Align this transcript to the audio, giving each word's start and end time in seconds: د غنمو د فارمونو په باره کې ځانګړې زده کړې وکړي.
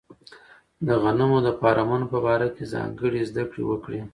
د 0.87 0.89
غنمو 1.03 1.39
د 1.45 1.49
فارمونو 1.59 2.05
په 2.13 2.17
باره 2.25 2.47
کې 2.55 2.71
ځانګړې 2.73 3.21
زده 3.29 3.43
کړې 3.51 3.63
وکړي. 3.67 4.01